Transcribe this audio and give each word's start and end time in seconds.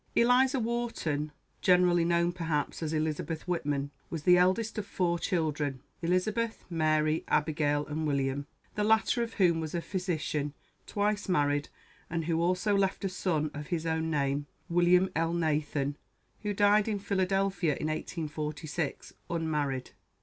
"Eliza 0.15 0.59
Wharton," 0.59 1.31
generally 1.61 2.03
known, 2.03 2.31
perhaps, 2.31 2.81
as 2.81 2.91
Elizabeth 2.91 3.47
Whitman, 3.47 3.91
was 4.09 4.23
the 4.23 4.35
eldest 4.35 4.79
of 4.79 4.87
four 4.87 5.19
children 5.19 5.79
Elizabeth, 6.01 6.65
Mary, 6.71 7.23
Abigail, 7.27 7.85
and 7.85 8.07
William; 8.07 8.47
the 8.73 8.83
latter 8.83 9.21
of 9.21 9.35
whom 9.35 9.59
was 9.59 9.75
a 9.75 9.79
physician, 9.81 10.55
twice 10.87 11.29
married, 11.29 11.69
and 12.09 12.25
who 12.25 12.41
also 12.41 12.75
left 12.75 13.05
a 13.05 13.09
son 13.09 13.51
of 13.53 13.67
his 13.67 13.85
own 13.85 14.09
name, 14.09 14.47
(William 14.69 15.09
Elnathan,) 15.15 15.93
who 16.41 16.51
died 16.51 16.87
in 16.87 16.97
Philadelphia 16.97 17.75
in 17.79 17.85
1846, 17.85 19.13
unmarried. 19.29 19.91